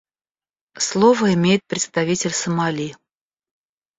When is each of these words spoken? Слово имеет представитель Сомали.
Слово 0.79 1.35
имеет 1.35 1.61
представитель 1.67 2.31
Сомали. 2.33 2.95